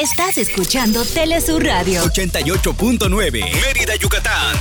Estás 0.00 0.38
escuchando 0.38 1.04
Telesur 1.04 1.62
Radio 1.62 2.00
88.9 2.04 3.32
Mérida, 3.32 3.96
Yucatán. 4.00 4.56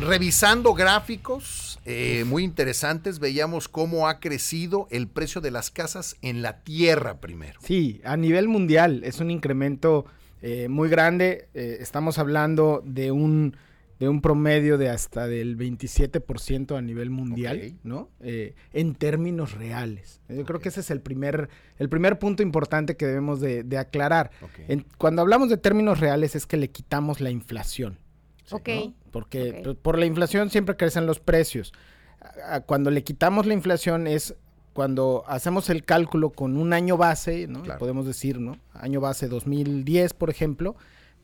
Revisando 0.00 0.74
gráficos 0.74 1.78
eh, 1.84 2.24
muy 2.26 2.42
interesantes, 2.42 3.20
veíamos 3.20 3.68
cómo 3.68 4.08
ha 4.08 4.18
crecido 4.18 4.88
el 4.90 5.06
precio 5.06 5.40
de 5.40 5.52
las 5.52 5.70
casas 5.70 6.16
en 6.22 6.42
la 6.42 6.64
tierra 6.64 7.20
primero. 7.20 7.60
Sí, 7.62 8.00
a 8.04 8.16
nivel 8.16 8.48
mundial 8.48 9.02
es 9.04 9.20
un 9.20 9.30
incremento 9.30 10.06
eh, 10.42 10.66
muy 10.68 10.88
grande. 10.88 11.46
Eh, 11.54 11.76
estamos 11.78 12.18
hablando 12.18 12.82
de 12.84 13.12
un 13.12 13.56
de 13.98 14.08
un 14.08 14.20
promedio 14.20 14.78
de 14.78 14.88
hasta 14.88 15.26
del 15.26 15.56
27% 15.56 16.76
a 16.76 16.82
nivel 16.82 17.10
mundial, 17.10 17.76
¿no? 17.82 18.10
Eh, 18.20 18.54
en 18.72 18.94
términos 18.94 19.52
reales. 19.52 20.20
Yo 20.28 20.44
creo 20.44 20.60
que 20.60 20.68
ese 20.68 20.80
es 20.80 20.90
el 20.90 21.00
primer, 21.00 21.48
el 21.78 21.88
primer 21.88 22.18
punto 22.18 22.42
importante 22.42 22.96
que 22.96 23.06
debemos 23.06 23.40
de, 23.40 23.64
aclarar. 23.78 24.30
cuando 24.98 25.22
hablamos 25.22 25.48
de 25.48 25.56
términos 25.56 26.00
reales 26.00 26.34
es 26.36 26.46
que 26.46 26.56
le 26.56 26.70
quitamos 26.70 27.20
la 27.20 27.30
inflación. 27.30 27.98
ok. 28.50 28.68
Porque 29.10 29.76
por 29.80 29.96
la 29.96 30.06
inflación 30.06 30.50
siempre 30.50 30.76
crecen 30.76 31.06
los 31.06 31.20
precios. 31.20 31.72
Cuando 32.66 32.90
le 32.90 33.04
quitamos 33.04 33.46
la 33.46 33.54
inflación 33.54 34.08
es 34.08 34.34
cuando 34.72 35.22
hacemos 35.28 35.70
el 35.70 35.84
cálculo 35.84 36.30
con 36.30 36.56
un 36.56 36.72
año 36.72 36.96
base, 36.96 37.46
¿no? 37.46 37.62
Podemos 37.78 38.06
decir, 38.06 38.40
¿no? 38.40 38.58
Año 38.72 39.00
base 39.00 39.28
2010, 39.28 40.14
por 40.14 40.30
ejemplo, 40.30 40.74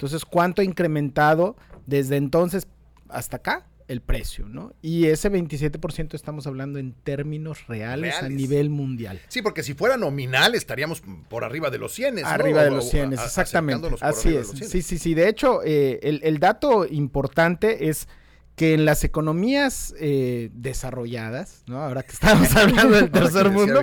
entonces, 0.01 0.25
¿cuánto 0.25 0.63
ha 0.63 0.65
incrementado 0.65 1.57
desde 1.85 2.17
entonces 2.17 2.67
hasta 3.11 3.37
acá? 3.37 3.67
el 3.87 4.01
precio, 4.01 4.49
¿no? 4.49 4.73
Y 4.83 5.07
ese 5.07 5.33
27% 5.33 6.15
estamos 6.15 6.47
hablando 6.47 6.79
en 6.79 6.93
términos 6.93 7.67
reales, 7.67 8.15
a 8.23 8.29
nivel 8.29 8.71
mundial. 8.71 9.21
Sí, 9.27 9.43
porque 9.43 9.65
si 9.65 9.75
fuera 9.75 9.97
nominal 9.97 10.55
estaríamos 10.55 11.03
por 11.29 11.43
arriba 11.43 11.71
de 11.71 11.79
los 11.79 11.93
100. 11.93 12.25
Arriba 12.25 12.63
de 12.63 12.71
los 12.71 12.89
100, 12.89 13.15
exactamente. 13.15 13.89
Así 14.01 14.37
es. 14.37 14.47
Sí, 14.51 14.83
sí, 14.83 14.97
sí. 14.97 15.15
De 15.15 15.29
hecho, 15.29 15.61
eh, 15.65 15.99
el, 16.03 16.39
dato 16.39 16.87
importante 16.87 17.89
es 17.89 18.07
que 18.55 18.75
en 18.75 18.85
las 18.85 19.03
economías 19.03 19.93
eh, 19.99 20.51
desarrolladas, 20.53 21.65
¿no? 21.67 21.83
Ahora 21.83 22.05
que 22.05 22.13
estamos 22.13 22.55
hablando 22.57 22.95
del 22.95 23.11
tercer 23.11 23.51
mundo, 23.51 23.83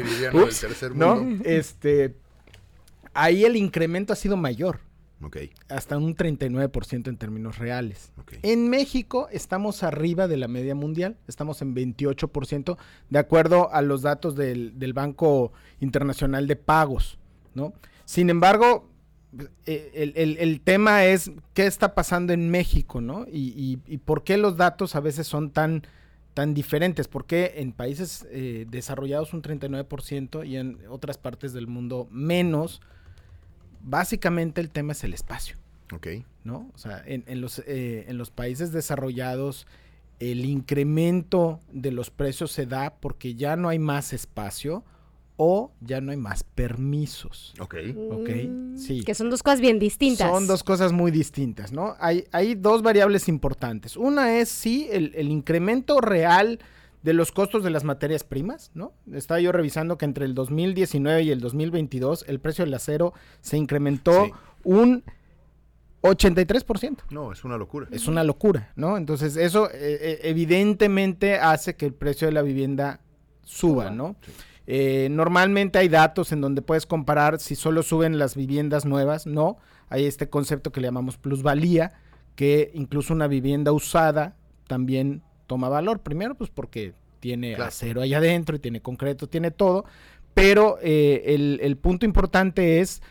¿no? 0.96 1.38
Este, 1.44 2.16
ahí 3.14 3.44
el 3.44 3.58
incremento 3.58 4.14
ha 4.14 4.16
sido 4.16 4.38
mayor. 4.38 4.87
Hasta 5.70 5.98
un 5.98 6.16
39% 6.16 7.08
en 7.08 7.18
términos 7.18 7.58
reales. 7.58 8.12
En 8.44 8.70
México 8.70 9.28
estamos 9.32 9.84
arriba 9.84 10.28
de 10.28 10.38
la 10.38 10.48
media 10.48 10.76
mundial, 10.76 11.18
estamos 11.28 11.62
en 11.62 11.76
28%, 11.76 12.78
de 13.10 13.20
acuerdo 13.20 13.74
a 13.74 13.82
los 13.82 14.04
datos 14.04 14.36
del, 14.36 14.74
Banco 14.94 15.52
Internacional 15.80 16.48
de 16.48 16.56
Pagos, 16.56 17.18
¿no? 17.56 17.74
Sin 18.06 18.30
embargo, 18.30 18.90
eh, 19.66 20.14
el, 20.40 20.62
tema 20.62 21.06
es 21.06 21.32
qué 21.54 21.66
está 21.66 21.96
pasando 21.96 22.32
en 22.32 22.50
México, 22.50 23.02
¿no? 23.02 23.26
Y, 23.32 23.78
por 24.06 24.24
qué 24.24 24.38
los 24.38 24.56
datos 24.56 24.96
a 24.96 25.00
veces 25.00 25.28
son 25.28 25.50
tan, 25.50 25.84
tan 26.36 26.54
diferentes. 26.54 27.08
¿Por 27.08 27.26
qué 27.26 27.56
en 27.58 27.74
países 27.74 28.28
eh, 28.30 28.66
desarrollados 28.70 29.34
un 29.34 29.42
39% 29.42 30.48
y 30.48 30.58
en 30.58 30.80
otras 30.90 31.18
partes 31.18 31.54
del 31.54 31.68
mundo 31.68 32.08
menos? 32.12 32.82
Básicamente 33.88 34.62
el 34.62 34.70
tema 34.70 34.92
es 34.92 35.04
el 35.04 35.14
espacio. 35.14 35.58
Ok. 35.94 36.08
¿No? 36.44 36.70
O 36.74 36.78
sea, 36.78 37.02
en, 37.06 37.42
los, 37.42 37.60
eh, 37.60 38.06
en 38.08 38.18
los 38.18 38.32
países 38.32 38.72
desarrollados 38.72 39.68
el 40.20 40.46
incremento 40.46 41.60
de 41.72 41.92
los 41.92 42.10
precios 42.10 42.52
se 42.52 42.66
da 42.66 42.96
porque 43.00 43.36
ya 43.36 43.56
no 43.56 43.70
hay 43.70 43.80
más 43.80 44.14
espacio 44.14 44.84
o 45.36 45.72
ya 45.82 46.02
no 46.02 46.12
hay 46.12 46.18
más 46.18 46.44
permisos. 46.44 47.54
Ok. 47.60 47.76
Ok, 48.12 48.30
mm, 48.48 48.78
sí. 48.78 49.04
Que 49.04 49.14
son 49.14 49.30
dos 49.30 49.44
cosas 49.44 49.62
bien 49.62 49.78
distintas. 49.78 50.30
Son 50.30 50.48
dos 50.48 50.64
cosas 50.64 50.92
muy 50.92 51.12
distintas, 51.12 51.72
¿no? 51.72 51.96
Hay, 52.00 52.26
hay 52.32 52.56
dos 52.56 52.82
variables 52.82 53.28
importantes. 53.28 53.96
Una 53.96 54.40
es, 54.40 54.50
sí, 54.50 54.88
el, 54.92 55.14
el 55.16 55.30
incremento 55.30 56.02
real 56.02 56.60
de 57.08 57.14
los 57.14 57.32
costos 57.32 57.64
de 57.64 57.70
las 57.70 57.86
materias 57.86 58.26
primas, 58.26 58.70
¿no? 58.74 58.92
Estaba 59.14 59.40
yo 59.40 59.54
revisando 59.54 59.98
que 59.98 60.04
entre 60.04 60.26
el 60.26 60.36
2019 60.36 61.24
y 61.24 61.32
el 61.32 61.40
2022 61.40 62.26
el 62.28 62.42
precio 62.42 62.66
del 62.66 62.74
acero 62.74 63.14
se 63.40 63.56
incrementó 63.56 64.30
un 64.66 65.06
83%. 66.02 66.98
No, 67.10 67.32
es 67.32 67.46
una 67.46 67.56
locura. 67.56 67.88
Es 67.92 68.10
una 68.10 68.26
locura, 68.26 68.74
¿no? 68.76 68.98
Entonces 68.98 69.38
eso 69.38 69.70
eh, 69.72 69.78
eh, 70.02 70.20
evidentemente 70.24 71.40
hace 71.40 71.78
que 71.78 71.86
el 71.86 71.94
precio 71.94 72.28
de 72.28 72.34
la 72.34 72.42
vivienda 72.42 73.00
suba, 73.46 73.90
¿no? 73.90 74.18
Eh, 74.66 75.08
normalmente 75.10 75.80
hay 75.80 75.88
datos 75.88 76.34
en 76.34 76.42
donde 76.42 76.62
puedes 76.62 76.86
comparar 76.86 77.40
si 77.40 77.56
solo 77.56 77.84
suben 77.84 78.20
las 78.20 78.36
viviendas 78.36 78.86
nuevas, 78.86 79.26
no. 79.26 79.60
Hay 79.88 80.04
este 80.04 80.28
concepto 80.28 80.74
que 80.74 80.82
le 80.82 80.90
llamamos 80.90 81.16
plusvalía, 81.16 81.94
que 82.36 82.70
incluso 82.74 83.14
una 83.14 83.28
vivienda 83.28 83.72
usada 83.72 84.36
también 84.68 85.24
toma 85.48 85.70
valor. 85.70 86.00
Primero, 86.00 86.36
pues 86.36 86.50
porque 86.50 86.94
tiene 87.20 87.56
acero 87.56 88.02
allá 88.02 88.20
adentro 88.20 88.56
y 88.56 88.60
tiene 88.60 88.82
concreto, 88.82 89.28
tiene 89.28 89.52
todo. 89.52 89.86
Pero 90.34 90.78
eh, 90.82 91.58
el, 91.62 91.78
punto 91.78 92.06
importante 92.06 92.80
es, 92.80 93.02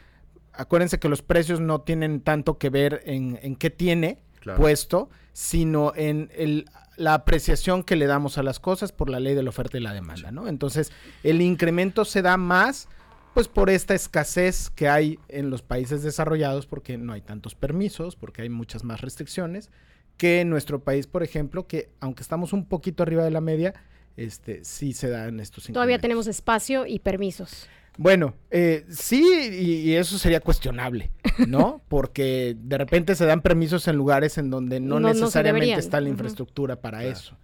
acuérdense 0.53 1.01
que 1.01 1.09
los 1.09 1.23
precios 1.23 1.61
no 1.61 1.81
tienen 1.81 2.21
tanto 2.21 2.57
que 2.57 2.71
ver 2.71 3.03
en, 3.05 3.57
qué 3.57 3.71
tiene 3.71 4.19
puesto, 4.57 5.11
sino 5.33 5.93
en 5.97 6.31
el, 6.37 6.67
la 6.97 7.15
apreciación 7.15 7.83
que 7.83 7.97
le 7.97 8.07
damos 8.07 8.39
a 8.39 8.45
las 8.45 8.61
cosas 8.61 8.93
por 8.93 9.11
la 9.11 9.19
ley 9.19 9.35
de 9.35 9.43
la 9.43 9.51
oferta 9.51 9.77
y 9.77 9.81
la 9.81 9.93
demanda, 9.93 10.31
¿no? 10.31 10.47
Entonces, 10.47 10.93
el 11.25 11.43
incremento 11.43 12.05
se 12.05 12.23
da 12.23 12.37
más 12.37 12.89
pues 13.35 13.49
por 13.49 13.69
esta 13.69 13.95
escasez 13.95 14.71
que 14.71 14.89
hay 14.89 15.19
en 15.29 15.51
los 15.51 15.61
países 15.61 16.03
desarrollados 16.03 16.67
porque 16.67 16.97
no 16.97 17.13
hay 17.13 17.21
tantos 17.21 17.55
permisos, 17.55 18.17
porque 18.17 18.41
hay 18.43 18.49
muchas 18.49 18.83
más 18.83 19.03
restricciones 19.03 19.71
que 20.17 20.41
en 20.41 20.51
nuestro 20.51 20.83
país, 20.83 21.07
por 21.07 21.23
ejemplo, 21.23 21.67
que 21.67 21.91
aunque 22.01 22.23
estamos 22.23 22.53
un 22.53 22.67
poquito 22.67 23.03
arriba 23.03 23.25
de 23.25 23.31
la 23.31 23.41
media, 23.41 23.75
este, 24.17 24.65
sí 24.65 24.93
se 24.93 25.09
dan 25.09 25.41
estos 25.41 25.65
Todavía 25.67 25.99
tenemos 25.99 26.27
espacio 26.27 26.87
y 26.87 26.99
permisos. 27.01 27.69
Bueno, 27.99 28.35
eh, 28.51 28.85
sí, 28.91 29.23
y, 29.25 29.95
eso 29.95 30.19
sería 30.19 30.41
cuestionable, 30.41 31.11
¿no? 31.47 31.83
Porque 31.89 32.55
de 32.59 32.79
repente 32.79 33.15
se 33.15 33.25
dan 33.25 33.41
permisos 33.41 33.89
en 33.89 33.97
lugares 33.97 34.37
en 34.37 34.51
donde 34.51 34.81
no, 34.81 35.01
necesariamente 35.01 35.79
está 35.79 36.01
la 36.01 36.11
infraestructura 36.11 36.77
para 36.77 37.05
eso. 37.05 37.39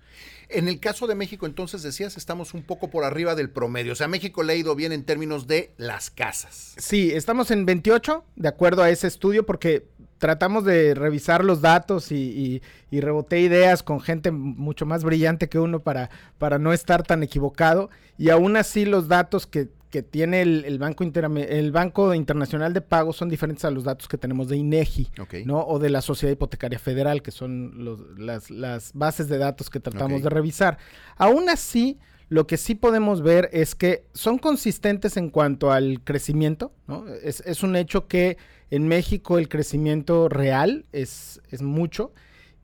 En 0.51 0.69
el 0.69 0.81
caso 0.81 1.07
de 1.07 1.15
México, 1.15 1.47
entonces 1.47 1.83
decías, 1.83 2.19
estamos 2.19 2.53
un 2.53 2.63
poco 2.63 2.91
por 2.91 3.05
arriba 3.05 3.35
del 3.35 3.49
promedio. 3.49 3.95
O 3.95 3.97
sea, 3.97 4.09
México 4.09 4.43
le 4.43 4.53
ha 4.53 4.57
ido 4.57 4.75
bien 4.75 4.93
en 4.93 5.05
términos 5.05 5.47
de 5.47 5.73
las 5.79 6.11
casas. 6.11 6.75
Sí, 6.77 7.11
estamos 7.11 7.51
en 7.51 7.65
28, 7.65 8.23
de 8.37 8.49
acuerdo 8.49 8.83
a 8.83 8.91
ese 8.91 9.07
estudio, 9.07 9.47
porque 9.47 9.87
tratamos 10.23 10.65
de 10.65 10.95
revisar 10.95 11.45
los 11.45 11.63
datos 11.63 12.13
y, 12.13 12.63
reboté 12.93 13.41
ideas 13.41 13.83
con 13.83 14.01
gente 14.01 14.31
mucho 14.31 14.87
más 14.87 15.03
brillante 15.03 15.49
que 15.49 15.59
uno 15.59 15.81
para, 15.81 16.11
para 16.39 16.61
no 16.61 16.73
estar 16.73 17.03
tan 17.03 17.25
equivocado. 17.25 17.91
Y 18.19 18.31
aún 18.31 18.57
así 18.57 18.85
los 18.85 19.09
datos 19.09 19.49
que, 19.49 19.69
tiene 20.11 20.43
el, 20.43 20.79
Banco 20.79 21.03
el 21.03 21.73
Banco 21.73 22.15
Internacional 22.15 22.73
de 22.73 22.83
Pagos 22.83 23.17
son 23.17 23.31
diferentes 23.31 23.65
a 23.65 23.73
los 23.73 23.83
datos 23.83 24.07
que 24.07 24.17
tenemos 24.17 24.49
de 24.49 24.59
INEGI, 24.59 25.11
¿no? 25.45 25.67
O 25.67 25.81
de 25.81 25.91
la 25.91 26.01
Sociedad 26.01 26.33
Hipotecaria 26.33 26.79
Federal, 26.79 27.21
que 27.21 27.33
son 27.33 27.99
las, 28.17 28.93
bases 28.95 29.29
de 29.29 29.39
datos 29.39 29.71
que 29.71 29.81
tratamos 29.81 30.23
de 30.23 30.31
revisar. 30.31 30.79
Aún 31.17 31.49
así, 31.49 31.99
lo 32.29 32.47
que 32.47 32.59
sí 32.59 32.77
podemos 32.77 33.23
ver 33.23 33.51
es 33.53 33.75
que 33.75 34.05
son 34.15 34.39
consistentes 34.39 35.17
en 35.17 35.31
cuanto 35.31 35.73
al 35.73 36.01
crecimiento, 36.05 36.73
¿no? 36.87 37.09
Es, 37.09 37.41
es 37.41 37.65
un 37.65 37.75
hecho 37.75 38.07
que 38.07 38.39
en 38.73 38.89
México 38.89 39.37
el 39.39 39.51
crecimiento 39.51 40.31
real 40.31 40.87
es, 40.93 41.43
es 41.51 41.61
mucho 41.61 42.15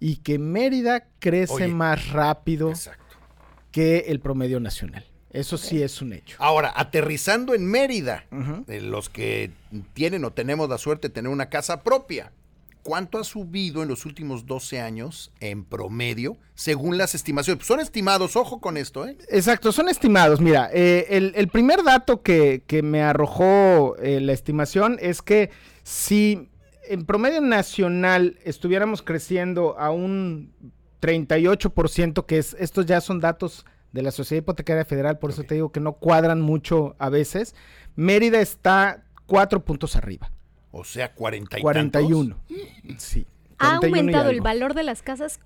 y 0.01 0.17
que 0.17 0.39
Mérida 0.39 1.07
crece 1.19 1.69
más 1.69 2.09
rápido 2.09 2.73
que 3.73 3.99
el 4.09 4.19
promedio 4.19 4.59
nacional. 4.59 5.05
Eso 5.31 5.59
sí 5.59 5.83
es 5.83 6.01
un 6.01 6.15
hecho. 6.15 6.39
Ahora, 6.41 6.73
aterrizando 6.75 7.55
en 7.55 7.67
Mérida, 7.67 8.25
los 8.67 9.11
que 9.11 9.51
tienen 9.93 10.25
o 10.25 10.33
tenemos 10.33 10.71
la 10.71 10.79
suerte 10.79 11.09
de 11.09 11.15
tener 11.15 11.31
una 11.31 11.51
casa 11.51 11.83
propia, 11.83 12.33
¿cuánto 12.83 13.19
ha 13.19 13.25
subido 13.25 13.83
en 13.83 13.89
los 13.91 14.07
últimos 14.07 14.47
12 14.47 14.81
años 14.81 15.31
en 15.41 15.63
promedio, 15.63 16.39
según 16.55 16.97
las 16.97 17.15
estimaciones? 17.15 17.67
Son 17.67 17.81
estimados, 17.81 18.35
ojo 18.35 18.63
con 18.63 18.79
esto, 18.79 19.07
¿eh? 19.07 19.19
Exacto, 19.29 19.73
son 19.73 19.91
estimados. 19.91 20.41
Mira, 20.41 20.71
eh, 20.73 21.07
el, 21.11 21.49
primer 21.49 21.85
dato 21.85 22.23
que, 22.23 22.63
me 22.83 23.03
arrojó 23.03 23.95
eh, 23.99 24.21
la 24.23 24.33
estimación 24.33 24.97
es 25.03 25.21
que 25.21 25.51
si 25.89 26.51
en 26.87 27.07
promedio 27.07 27.41
nacional 27.41 28.39
estuviéramos 28.45 29.01
creciendo 29.01 29.79
a 29.79 29.91
un 29.91 30.53
38%, 31.01 32.27
que 32.27 32.37
es, 32.37 32.55
estos 32.61 32.85
ya 32.85 33.01
son 33.01 33.21
datos 33.21 33.65
de 33.93 34.03
la 34.03 34.11
Sociedad 34.11 34.43
Hipotecaria 34.43 34.85
Federal, 34.85 35.19
por 35.19 35.31
eso 35.31 35.45
te 35.45 35.55
digo 35.55 35.73
que 35.73 35.81
no 35.81 35.95
cuadran 35.95 36.43
mucho 36.43 36.95
a 36.99 37.09
veces, 37.09 37.55
Mérida 37.97 38.39
está 38.43 39.03
cuatro 39.25 39.65
puntos 39.65 39.97
arriba. 39.97 40.31
O 40.73 40.85
sea, 40.85 41.15
40 41.15 41.59
y 41.59 41.63
41. 41.63 42.37
Sí. 42.99 43.27
ha 43.57 43.77
aumentado 43.77 44.29
el 44.29 44.43
valor 44.43 44.75
de 44.75 44.83
las 44.83 45.01
casas 45.01 45.41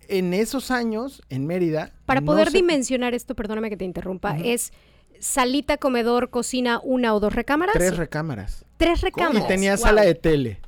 En 0.09 0.35
esos 0.35 0.71
años, 0.71 1.23
en 1.31 1.47
Mérida... 1.47 1.93
Para 2.07 2.21
no 2.21 2.27
poder 2.27 2.51
se- 2.51 2.59
dimensionar 2.59 3.15
esto, 3.15 3.35
perdóname 3.35 3.71
que 3.71 3.77
te 3.77 3.85
interrumpa, 3.85 4.37
es 4.39 4.73
salita, 5.21 5.77
comedor, 5.79 6.31
cocina, 6.31 6.81
una 6.83 7.15
o 7.15 7.21
dos 7.21 7.35
recámaras. 7.35 7.73
Tres 7.75 7.97
recámaras. 7.97 8.65
Tres 8.77 9.01
Y 9.01 9.05
recámaras. 9.07 9.47
tenía 9.49 9.75
Wow. 9.77 9.83
sala 9.85 10.03
de 10.03 10.15
tele. 10.15 10.61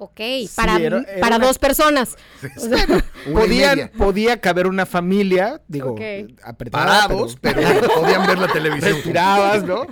Ok, 0.00 0.16
Sí, 0.18 0.50
para, 0.54 0.76
era- 0.78 0.98
era 1.08 1.20
para 1.20 1.36
una- 1.36 1.46
dos 1.46 1.58
personas. 1.58 2.16
O 2.56 2.60
sea, 2.60 2.86
Una 2.86 3.04
y 3.26 3.32
Podían, 3.32 3.90
podía 3.98 4.40
caber 4.40 4.68
una 4.68 4.86
familia, 4.86 5.60
digo, 5.66 5.90
Ok. 5.92 6.00
apretada, 6.44 6.84
Parados, 7.08 7.36
pero, 7.40 7.60
podían 8.00 8.26
ver 8.26 8.38
la 8.38 8.46
televisión. 8.52 8.94
respirabas, 8.94 9.64
¿no? 9.64 9.86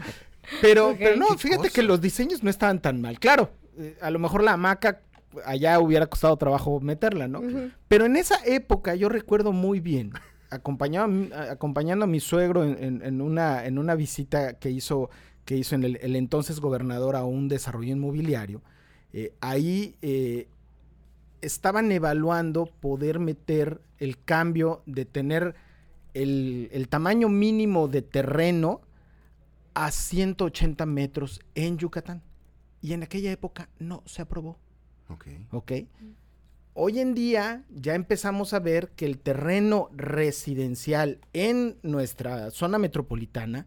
Pero, 0.60 0.94
pero 0.96 1.16
no, 1.16 1.26
fíjate 1.36 1.56
cosa. 1.62 1.70
que 1.70 1.82
los 1.82 2.00
diseños 2.00 2.44
no 2.44 2.50
estaban 2.50 2.80
tan 2.80 3.00
mal. 3.00 3.18
Claro, 3.18 3.50
eh, 3.78 3.98
a 4.00 4.10
lo 4.10 4.20
mejor 4.20 4.44
la 4.44 4.52
hamaca 4.52 5.00
allá 5.44 5.78
hubiera 5.80 6.06
costado 6.06 6.36
trabajo 6.36 6.80
meterla, 6.80 7.28
¿no? 7.28 7.40
Pero 7.88 8.06
en 8.06 8.16
esa 8.16 8.36
época 8.44 8.94
yo 8.94 9.08
recuerdo 9.08 9.52
muy 9.52 9.80
bien, 9.80 10.12
acompañaba 10.50 11.04
a 11.04 11.08
mi- 11.08 11.32
a- 11.32 11.52
acompañando 11.52 12.04
a 12.04 12.08
mi 12.08 12.20
suegro 12.20 12.64
en, 12.64 12.82
en- 12.82 13.02
en 13.02 13.20
una, 13.20 13.66
en 13.66 13.78
una 13.78 13.94
visita 13.94 14.54
que 14.54 14.70
hizo, 14.70 15.10
que 15.44 15.56
hizo 15.56 15.74
en 15.74 15.84
el, 15.84 15.96
el 16.02 16.16
entonces 16.16 16.60
gobernador 16.60 17.16
a 17.16 17.24
un 17.24 17.48
desarrollo 17.48 17.92
inmobiliario. 17.92 18.62
eh, 19.12 19.32
ahí 19.40 19.96
eh, 20.02 20.48
estaban 21.40 21.90
evaluando 21.92 22.66
poder 22.66 23.18
meter 23.18 23.80
el 23.98 24.22
cambio 24.22 24.82
de 24.86 25.04
tener 25.04 25.54
el, 26.14 26.68
el 26.72 26.88
tamaño 26.88 27.28
mínimo 27.28 27.88
de 27.88 28.02
terreno 28.02 28.80
a 29.74 29.90
180 29.90 30.86
metros 30.86 31.40
en 31.54 31.76
Yucatán. 31.78 32.22
Y 32.80 32.92
en 32.92 33.02
aquella 33.02 33.30
época 33.32 33.68
no 33.78 34.02
se 34.06 34.22
aprobó, 34.22 34.58
Ok. 35.08 35.26
¿ok? 35.52 35.72
Hoy 36.74 36.98
en 36.98 37.14
día 37.14 37.64
ya 37.70 37.94
empezamos 37.94 38.52
a 38.52 38.58
ver 38.58 38.90
que 38.90 39.06
el 39.06 39.18
terreno 39.18 39.88
residencial 39.96 41.20
en 41.32 41.78
nuestra 41.82 42.50
zona 42.50 42.78
metropolitana 42.78 43.66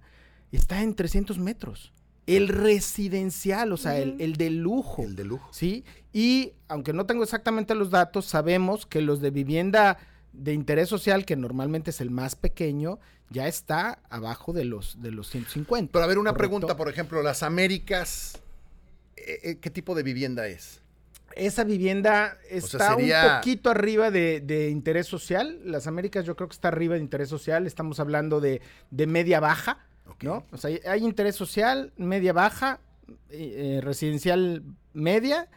está 0.52 0.84
en 0.84 0.94
300 0.96 1.40
metros. 1.40 1.92
El 2.28 2.48
residencial, 2.48 3.74
o 3.74 3.78
sea, 3.78 3.98
el, 3.98 4.22
el 4.22 4.36
de 4.36 4.52
lujo. 4.52 5.02
El 5.04 5.16
de 5.16 5.24
lujo. 5.24 5.50
¿sí? 5.52 5.84
Y 6.14 6.54
aunque 6.68 6.94
no 6.94 7.08
tengo 7.08 7.24
exactamente 7.24 7.74
los 7.74 7.90
datos, 7.90 8.26
sabemos 8.26 8.86
que 8.86 9.02
los 9.02 9.22
de 9.22 9.32
vivienda 9.32 9.98
de 10.34 10.54
interés 10.54 10.90
social, 10.90 11.26
que 11.26 11.36
normalmente 11.36 11.90
es 11.90 12.02
el 12.02 12.12
más 12.12 12.36
pequeño, 12.36 13.00
ya 13.32 13.48
está 13.48 14.00
abajo 14.10 14.54
de 14.54 14.66
los, 14.66 15.02
de 15.02 15.10
los 15.10 15.30
150. 15.30 15.92
Pero 15.92 16.04
a 16.04 16.08
ver, 16.08 16.20
una 16.20 16.32
¿correcto? 16.32 16.38
pregunta, 16.50 16.78
por 16.78 16.90
ejemplo, 16.90 17.24
las 17.24 17.42
Américas, 17.42 18.40
eh, 19.16 19.40
eh, 19.44 19.58
¿qué 19.60 19.72
tipo 19.72 19.96
de 19.96 20.04
vivienda 20.04 20.48
es? 20.48 20.82
Esa 21.36 21.64
vivienda 21.64 22.38
está 22.50 22.96
sería- 22.96 23.24
un 23.36 23.40
poquito 23.42 23.70
arriba 23.70 24.12
de, 24.12 24.42
de 24.42 24.70
interés 24.70 25.08
social. 25.08 25.60
Las 25.64 25.88
Américas 25.88 26.26
yo 26.26 26.36
creo 26.36 26.48
que 26.50 26.54
está 26.54 26.68
arriba 26.70 26.96
de 26.96 27.02
interés 27.02 27.30
social. 27.30 27.66
Estamos 27.68 28.00
hablando 28.00 28.40
de, 28.42 28.62
de 28.92 29.08
media 29.08 29.40
baja. 29.40 29.80
¿no? 30.22 30.46
O 30.52 30.58
sea, 30.58 30.70
hay- 30.70 30.82
hay 30.86 31.06
interés 31.06 31.36
social, 31.36 31.94
media 31.98 32.34
baja, 32.34 32.80
eh, 33.30 33.78
eh, 33.78 33.82
residencial 33.82 34.64
media 34.94 35.48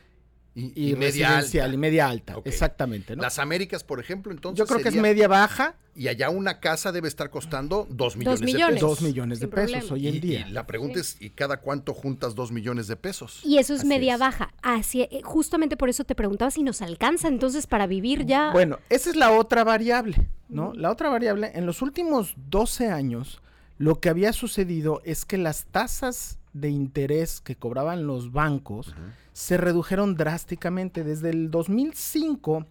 Y, 0.54 0.72
y, 0.74 0.90
y 0.90 0.96
media 0.96 1.28
residencial 1.36 1.64
alta. 1.66 1.74
y 1.74 1.78
media 1.78 2.08
alta. 2.08 2.36
Ok. 2.36 2.46
Exactamente, 2.46 3.16
¿no? 3.16 3.22
Las 3.22 3.38
Américas, 3.38 3.84
por 3.84 4.00
ejemplo, 4.00 4.32
entonces. 4.32 4.58
Yo 4.58 4.66
creo 4.66 4.82
que 4.82 4.90
es 4.90 4.94
media 4.96 5.26
baja, 5.28 5.76
Y 5.94 6.08
allá 6.08 6.28
una 6.30 6.60
casa 6.60 6.92
debe 6.92 7.08
estar 7.08 7.30
costando 7.30 7.86
dos 7.90 8.16
millones, 8.16 8.40
millones. 8.42 8.66
de 8.66 8.72
pesos. 8.74 8.88
dos 8.90 9.02
millones 9.02 9.40
de 9.40 9.46
Sin 9.46 9.50
pesos 9.54 9.70
problema. 9.70 9.94
hoy 9.94 10.08
en 10.08 10.14
Y- 10.14 10.20
día. 10.20 10.46
Y 10.48 10.52
la 10.52 10.66
pregunta 10.66 11.00
es, 11.00 11.16
¿y 11.20 11.30
cada 11.30 11.58
cuánto 11.58 11.92
juntas 11.94 12.34
dos 12.34 12.50
millones 12.52 12.86
de 12.86 12.96
pesos? 12.96 13.40
Y 13.44 13.58
eso 13.58 13.72
es 13.74 13.80
Así 13.80 13.88
media 13.88 14.14
es. 14.14 14.20
baja. 14.20 14.52
Así, 14.62 15.02
eh, 15.02 15.20
justamente 15.22 15.76
por 15.78 15.88
eso 15.88 16.04
te 16.04 16.14
preguntaba 16.14 16.50
si 16.50 16.62
nos 16.62 16.82
alcanza 16.82 17.28
entonces 17.28 17.66
para 17.66 17.86
vivir 17.86 18.26
ya. 18.26 18.52
Bueno, 18.52 18.78
esa 18.90 19.08
es 19.10 19.16
la 19.16 19.32
otra 19.32 19.64
variable, 19.64 20.28
¿no? 20.50 20.72
La 20.74 20.90
otra 20.90 21.08
variable, 21.08 21.50
en 21.54 21.64
los 21.66 21.80
últimos 21.82 22.34
12 22.50 22.88
años, 22.90 23.40
lo 23.78 24.00
que 24.00 24.08
había 24.10 24.32
sucedido 24.34 25.00
es 25.04 25.24
que 25.24 25.38
las 25.38 25.64
tasas 25.66 26.38
de 26.52 26.70
interés 26.70 27.40
que 27.40 27.56
cobraban 27.56 28.06
los 28.06 28.32
bancos 28.32 28.94
se 29.32 29.56
redujeron 29.56 30.16
drásticamente 30.16 31.04
desde 31.04 31.30
el 31.30 31.50
2005, 31.50 32.66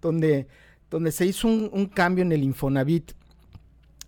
donde, 0.00 0.46
donde 0.90 1.12
se 1.12 1.26
hizo 1.26 1.48
un, 1.48 1.70
un 1.72 1.86
cambio 1.86 2.22
en 2.22 2.32
el 2.32 2.42
Infonavit. 2.42 3.12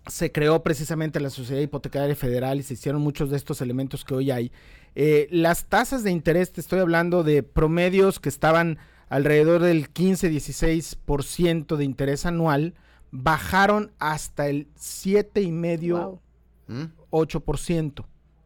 Se 0.07 0.31
creó 0.31 0.61
precisamente 0.61 1.19
la 1.19 1.31
Sociedad 1.31 1.61
Hipotecaria 1.61 2.15
Federal 2.15 2.59
y 2.59 2.63
se 2.63 2.75
hicieron 2.75 3.01
muchos 3.01 3.31
de 3.31 3.37
estos 3.37 3.61
elementos 3.61 4.05
que 4.05 4.13
hoy 4.13 4.29
hay. 4.29 4.51
Eh, 4.93 5.27
las 5.29 5.65
tasas 5.65 6.03
de 6.03 6.11
interés, 6.11 6.53
te 6.53 6.61
estoy 6.61 6.79
hablando 6.79 7.23
de 7.23 7.43
promedios 7.43 8.19
que 8.19 8.29
estaban 8.29 8.77
alrededor 9.09 9.61
del 9.61 9.91
15-16% 9.91 11.75
de 11.75 11.83
interés 11.83 12.25
anual, 12.25 12.75
bajaron 13.11 13.91
hasta 13.99 14.47
el 14.47 14.67
7,5%. 14.75 15.91
Wow. 15.91 16.21
¿Mm? 16.67 16.85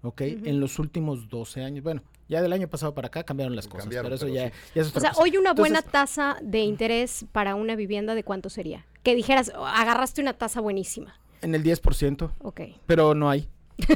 8%, 0.01 0.08
¿ok? 0.08 0.22
En 0.22 0.60
los 0.60 0.79
últimos 0.79 1.29
12 1.29 1.63
años. 1.63 1.84
Bueno, 1.84 2.01
ya 2.27 2.41
del 2.41 2.53
año 2.53 2.68
pasado 2.68 2.94
para 2.94 3.08
acá 3.08 3.24
cambiaron 3.24 3.56
las 3.56 3.68
cosas, 3.68 3.86
Cambiaron, 3.86 4.06
pero 4.06 4.15
eso 4.15 4.25
pero 4.25 4.36
ya, 4.36 4.50
sí. 4.50 4.53
ya 4.75 4.82
es 4.84 4.96
O 4.96 5.00
sea, 5.00 5.10
cosa. 5.12 5.22
hoy 5.22 5.38
una 5.38 5.53
buena 5.53 5.82
tasa 5.82 6.38
de 6.41 6.60
interés 6.60 7.25
para 7.32 7.56
una 7.56 7.75
vivienda, 7.75 8.15
¿de 8.15 8.24
cuánto 8.24 8.50
sería? 8.50 8.86
Que 9.03 9.15
dijeras, 9.15 9.51
"Oh, 9.56 9.65
agarraste 9.65 10.22
una 10.22 10.34
tasa 10.34 10.62
buenísima. 10.62 11.20
En 11.41 11.56
el 11.56 11.63
10%, 11.63 12.32
Ok. 12.39 12.62
pero 12.86 13.15
no 13.15 13.29
hay. 13.29 13.48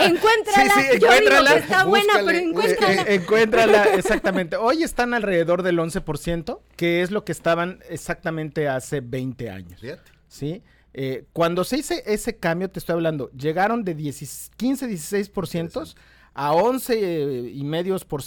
Encuéntrala. 0.00 0.74
Sí, 0.74 0.80
sí, 0.92 0.98
Yo 1.00 1.08
digo 1.12 1.44
que 1.46 1.54
está 1.58 1.84
buena, 1.84 2.12
pero 2.24 2.38
Eh, 2.38 2.42
encuéntrala. 2.42 3.02
eh, 3.02 3.14
encuéntrala, 3.14 3.84
exactamente. 3.94 4.56
Hoy 4.56 4.82
están 4.82 5.14
alrededor 5.14 5.62
del 5.62 5.78
11%, 5.78 6.60
que 6.76 7.02
es 7.02 7.10
lo 7.10 7.24
que 7.24 7.32
estaban 7.32 7.80
exactamente 7.88 8.68
hace 8.68 9.00
20 9.00 9.50
años. 9.50 9.80
Fíjate. 9.80 10.10
¿sí? 10.28 10.62
Eh, 10.94 11.24
cuando 11.32 11.64
se 11.64 11.78
hizo 11.78 11.94
ese 12.04 12.36
cambio, 12.36 12.70
te 12.70 12.78
estoy 12.78 12.94
hablando, 12.94 13.30
llegaron 13.32 13.82
de 13.84 13.94
10 13.94 14.50
15, 14.56 14.88
16% 14.88 15.94
a 16.34 16.52
11 16.52 16.94
eh, 16.94 17.50
y 17.54 17.64
medios 17.64 18.04
por 18.04 18.22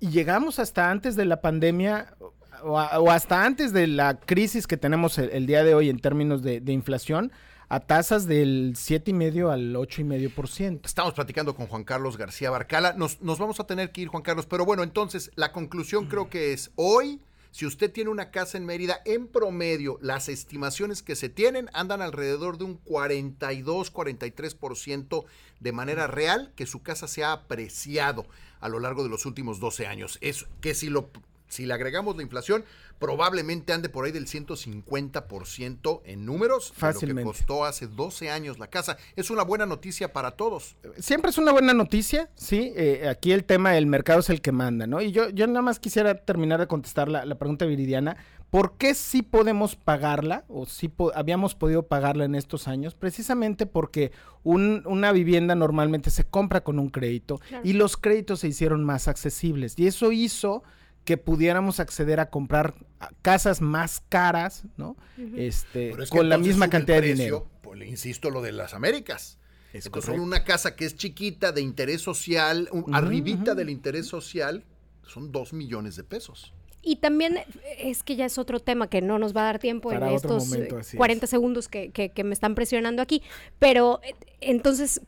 y 0.00 0.08
llegamos 0.10 0.58
hasta 0.58 0.90
antes 0.90 1.16
de 1.16 1.24
la 1.24 1.40
pandemia 1.40 2.14
o, 2.62 2.78
a- 2.78 2.98
o 3.00 3.10
hasta 3.10 3.44
antes 3.44 3.72
de 3.72 3.86
la 3.86 4.18
crisis 4.20 4.66
que 4.66 4.76
tenemos 4.76 5.18
el, 5.18 5.30
el 5.30 5.46
día 5.46 5.64
de 5.64 5.74
hoy 5.74 5.88
en 5.90 5.98
términos 5.98 6.42
de, 6.42 6.60
de 6.60 6.72
inflación 6.72 7.32
a 7.68 7.80
tasas 7.80 8.26
del 8.26 8.74
7 8.76 9.10
y 9.10 9.14
medio 9.14 9.50
al 9.50 9.74
8 9.74 10.02
y 10.02 10.04
medio 10.04 10.30
por 10.34 10.48
ciento. 10.48 10.86
Estamos 10.86 11.14
platicando 11.14 11.56
con 11.56 11.66
Juan 11.66 11.82
Carlos 11.84 12.16
García 12.16 12.48
Barcala. 12.50 12.92
Nos, 12.92 13.20
nos 13.22 13.38
vamos 13.38 13.58
a 13.58 13.64
tener 13.66 13.90
que 13.90 14.02
ir, 14.02 14.08
Juan 14.08 14.22
Carlos. 14.22 14.46
Pero 14.46 14.64
bueno, 14.64 14.84
entonces, 14.84 15.32
la 15.34 15.50
conclusión 15.52 16.06
creo 16.06 16.30
que 16.30 16.52
es 16.52 16.70
hoy. 16.76 17.20
Si 17.56 17.64
usted 17.64 17.90
tiene 17.90 18.10
una 18.10 18.30
casa 18.30 18.58
en 18.58 18.66
Mérida, 18.66 19.00
en 19.06 19.28
promedio, 19.28 19.96
las 20.02 20.28
estimaciones 20.28 21.02
que 21.02 21.16
se 21.16 21.30
tienen 21.30 21.70
andan 21.72 22.02
alrededor 22.02 22.58
de 22.58 22.64
un 22.64 22.74
42, 22.74 23.94
43% 23.94 25.24
de 25.60 25.72
manera 25.72 26.06
real 26.06 26.52
que 26.54 26.66
su 26.66 26.82
casa 26.82 27.08
se 27.08 27.24
ha 27.24 27.32
apreciado 27.32 28.26
a 28.60 28.68
lo 28.68 28.78
largo 28.78 29.04
de 29.04 29.08
los 29.08 29.24
últimos 29.24 29.58
12 29.58 29.86
años. 29.86 30.18
Es 30.20 30.44
que 30.60 30.74
si 30.74 30.90
lo 30.90 31.08
Si 31.48 31.64
le 31.66 31.74
agregamos 31.74 32.16
la 32.16 32.22
inflación, 32.22 32.64
probablemente 32.98 33.72
ande 33.72 33.88
por 33.88 34.04
ahí 34.04 34.12
del 34.12 34.26
150% 34.26 36.00
en 36.04 36.24
números 36.26 36.72
Fácilmente. 36.76 37.20
de 37.20 37.24
lo 37.24 37.32
que 37.32 37.38
costó 37.38 37.64
hace 37.64 37.86
12 37.86 38.30
años 38.30 38.58
la 38.58 38.66
casa. 38.68 38.96
Es 39.14 39.30
una 39.30 39.42
buena 39.42 39.66
noticia 39.66 40.12
para 40.12 40.32
todos. 40.32 40.76
Siempre 40.98 41.30
es 41.30 41.38
una 41.38 41.52
buena 41.52 41.74
noticia, 41.74 42.30
sí. 42.34 42.72
eh, 42.76 43.08
aquí 43.08 43.32
el 43.32 43.44
tema 43.44 43.72
del 43.72 43.86
mercado 43.86 44.20
es 44.20 44.30
el 44.30 44.40
que 44.40 44.52
manda, 44.52 44.86
¿no? 44.86 45.00
Y 45.00 45.12
yo, 45.12 45.28
yo 45.30 45.46
nada 45.46 45.62
más 45.62 45.78
quisiera 45.78 46.14
terminar 46.24 46.60
de 46.60 46.66
contestar 46.66 47.08
la, 47.08 47.24
la 47.24 47.36
pregunta 47.36 47.64
viridiana. 47.66 48.16
¿Por 48.50 48.76
qué 48.76 48.94
sí 48.94 49.22
podemos 49.22 49.74
pagarla 49.76 50.44
o 50.48 50.66
sí 50.66 50.88
po- 50.88 51.12
habíamos 51.14 51.54
podido 51.56 51.82
pagarla 51.88 52.24
en 52.24 52.34
estos 52.36 52.68
años? 52.68 52.94
Precisamente 52.94 53.66
porque 53.66 54.12
un- 54.44 54.82
una 54.86 55.10
vivienda 55.12 55.54
normalmente 55.56 56.10
se 56.10 56.24
compra 56.24 56.62
con 56.62 56.78
un 56.78 56.88
crédito 56.88 57.38
Claro. 57.48 57.62
y 57.66 57.72
los 57.72 57.96
créditos 57.96 58.40
se 58.40 58.48
hicieron 58.48 58.84
más 58.84 59.08
accesibles. 59.08 59.74
Y 59.78 59.88
eso 59.88 60.12
hizo 60.12 60.62
que 61.06 61.16
pudiéramos 61.16 61.80
acceder 61.80 62.20
a 62.20 62.28
comprar 62.28 62.74
casas 63.22 63.62
más 63.62 64.02
caras, 64.10 64.64
¿no? 64.76 64.96
Este, 65.36 65.90
Pero 65.92 66.02
es 66.02 66.10
que 66.10 66.18
con 66.18 66.28
la 66.28 66.36
misma 66.36 66.68
cantidad 66.68 67.00
de 67.00 67.08
dinero. 67.14 67.48
pues, 67.62 67.78
le 67.78 67.86
insisto 67.86 68.28
lo 68.28 68.42
de 68.42 68.52
las 68.52 68.74
Américas. 68.74 69.38
Es 69.72 69.86
Entonces 69.86 70.08
correcto. 70.10 70.22
una 70.26 70.44
casa 70.44 70.74
que 70.76 70.84
es 70.84 70.96
chiquita 70.96 71.52
de 71.52 71.60
interés 71.62 72.02
social, 72.02 72.68
un- 72.72 72.94
arribita 72.94 73.54
del 73.54 73.70
interés 73.70 74.06
social, 74.06 74.64
son 75.06 75.32
dos 75.32 75.52
millones 75.52 75.96
de 75.96 76.04
pesos. 76.04 76.52
Y 76.82 76.96
también 76.96 77.36
eh, 77.38 77.46
es 77.78 78.02
que 78.02 78.16
ya 78.16 78.24
es 78.26 78.36
otro 78.38 78.60
tema 78.60 78.88
que 78.88 79.00
no 79.02 79.18
nos 79.18 79.34
va 79.36 79.42
a 79.42 79.44
dar 79.44 79.58
tiempo 79.58 79.90
Para 79.90 80.08
en 80.08 80.14
estos 80.16 80.48
momento, 80.48 80.76
eh, 80.76 80.80
así 80.80 80.96
es. 80.96 80.98
40 80.98 81.26
segundos 81.26 81.68
que, 81.68 81.90
que- 81.90 82.10
que 82.10 82.24
me 82.24 82.32
están 82.32 82.54
presionando 82.54 83.00
aquí. 83.02 83.22
Pero 83.58 84.00
eh, 84.02 84.14
entonces, 84.40 85.00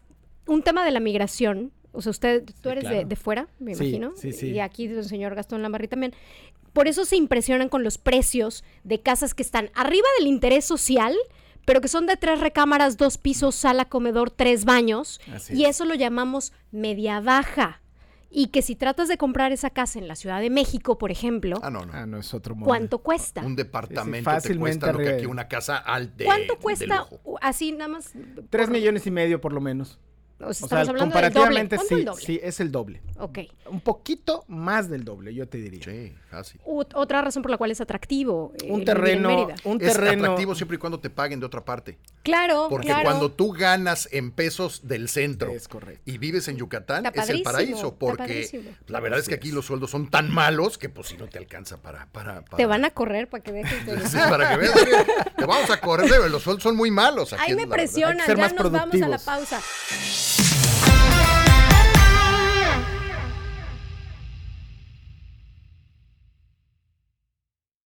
un 0.46 0.62
tema 0.62 0.84
de 0.84 0.90
la 0.92 1.00
migración, 1.00 1.72
o 1.92 2.02
sea, 2.02 2.10
usted, 2.10 2.44
tú 2.60 2.68
eres 2.70 2.84
de, 2.84 2.90
claro. 2.90 3.08
de 3.08 3.16
fuera, 3.16 3.48
me 3.58 3.74
Sí, 3.74 3.84
imagino, 3.84 4.12
sí, 4.16 4.32
sí. 4.32 4.48
y 4.50 4.60
aquí 4.60 4.86
el 4.86 5.04
señor 5.04 5.34
Gastón 5.34 5.62
Lambarri 5.62 5.88
también. 5.88 6.14
Por 6.72 6.86
eso 6.86 7.04
se 7.04 7.16
impresionan 7.16 7.68
con 7.68 7.82
los 7.82 7.98
precios 7.98 8.62
de 8.84 9.00
casas 9.00 9.34
que 9.34 9.42
están 9.42 9.70
arriba 9.74 10.06
del 10.18 10.28
interés 10.28 10.64
social, 10.64 11.14
pero 11.64 11.80
que 11.80 11.88
son 11.88 12.06
de 12.06 12.16
tres 12.16 12.40
recámaras, 12.40 12.96
dos 12.96 13.18
pisos, 13.18 13.54
sala, 13.54 13.86
comedor, 13.86 14.30
tres 14.30 14.64
baños, 14.64 15.20
Así 15.32 15.54
y 15.54 15.64
es. 15.64 15.70
eso 15.70 15.84
lo 15.86 15.94
llamamos 15.94 16.52
media 16.70 17.20
baja. 17.20 17.80
Y 18.30 18.48
que 18.48 18.60
si 18.60 18.76
tratas 18.76 19.08
de 19.08 19.16
comprar 19.16 19.52
esa 19.52 19.70
casa 19.70 19.98
en 19.98 20.06
la 20.06 20.14
Ciudad 20.14 20.40
de 20.42 20.50
México, 20.50 20.98
por 20.98 21.10
ejemplo, 21.10 21.56
Ah, 21.62 21.70
no, 21.70 21.86
no. 21.86 21.92
Ah, 21.94 22.04
no, 22.04 22.18
es 22.18 22.34
otro 22.34 22.54
mundo. 22.54 22.66
¿Cuánto 22.66 22.98
cuesta? 22.98 23.40
Un 23.40 23.56
departamento 23.56 24.28
te 24.30 24.34
fácilmente 24.36 24.80
cuesta 24.80 24.92
lo 24.92 24.98
que 24.98 25.08
aquí 25.14 25.24
una 25.26 25.48
casa 25.48 25.78
alta. 25.78 26.24
¿Cuánto 26.24 26.58
cuesta 26.58 27.06
así 27.40 27.72
nada 27.72 27.88
más? 27.88 28.12
Tres 28.50 28.66
por- 28.66 28.70
millones 28.74 29.06
y 29.06 29.10
medio 29.10 29.40
por 29.40 29.54
lo 29.54 29.62
menos. 29.62 29.98
O 30.40 30.52
sea, 30.54 30.66
O 30.66 30.68
sea, 30.68 30.82
estamos 30.82 30.88
hablando 30.88 31.14
del 31.16 31.32
doble. 31.32 31.32
comparativamente 31.32 31.76
¿Cuánto 31.76 31.94
sí, 31.94 32.00
el 32.00 32.04
doble? 32.04 32.24
sí, 32.24 32.40
es 32.42 32.60
el 32.60 32.70
doble. 32.70 33.02
Ok. 33.18 33.38
Un 33.70 33.80
poquito 33.80 34.44
más 34.46 34.88
del 34.88 35.04
doble, 35.04 35.34
yo 35.34 35.48
te 35.48 35.58
diría. 35.58 35.82
Sí. 35.82 36.14
U- 36.64 36.84
otra 36.94 37.22
razón 37.22 37.42
por 37.42 37.50
la 37.50 37.56
cual 37.56 37.72
es 37.72 37.80
atractivo. 37.80 38.52
eh, 38.62 38.68
Un 38.70 38.84
terreno, 38.84 39.48
un 39.64 39.82
Es 39.82 39.94
terreno. 39.94 40.22
atractivo 40.24 40.54
siempre 40.54 40.76
y 40.76 40.78
cuando 40.78 41.00
te 41.00 41.10
paguen 41.10 41.40
de 41.40 41.46
otra 41.46 41.64
parte. 41.64 41.98
Claro, 42.22 42.66
Porque 42.70 42.86
claro. 42.86 43.04
cuando 43.04 43.32
tú 43.32 43.52
ganas 43.52 44.08
en 44.12 44.30
pesos 44.30 44.86
del 44.86 45.08
centro 45.08 45.50
Es 45.50 45.66
correcto. 45.66 46.02
y 46.04 46.18
vives 46.18 46.46
en 46.48 46.56
Yucatán, 46.56 47.04
es 47.06 47.28
el 47.30 47.42
paraíso. 47.42 47.96
Porque 47.96 48.76
la 48.86 49.00
verdad 49.00 49.18
es 49.18 49.28
que 49.28 49.34
aquí 49.34 49.50
los 49.50 49.66
sueldos 49.66 49.90
son 49.90 50.08
tan 50.08 50.30
malos 50.30 50.78
que 50.78 50.88
pues 50.88 51.08
si 51.08 51.16
no 51.16 51.26
te 51.28 51.38
alcanza 51.38 51.78
para... 51.78 52.06
para, 52.12 52.42
para- 52.44 52.56
Te 52.58 52.66
van 52.66 52.84
a 52.84 52.90
correr 52.90 53.28
para 53.28 53.42
que 53.42 53.50
dejes 53.52 53.84
de... 53.86 54.06
Sí, 54.08 54.16
para 54.16 54.50
que 54.50 54.56
veas, 54.58 54.76
oye, 54.76 54.92
te 55.36 55.44
vamos 55.46 55.68
a 55.70 55.80
correr, 55.80 56.30
los 56.30 56.42
sueldos 56.42 56.62
son 56.62 56.76
muy 56.76 56.90
malos. 56.92 57.32
aquí 57.32 57.42
Ahí 57.46 57.50
es 57.52 57.56
me 57.56 57.62
ser 57.88 58.36
ya 58.36 58.48
nos 58.52 58.70
vamos 58.70 59.02
a 59.02 59.08
la 59.08 59.18
pausa. 59.18 59.60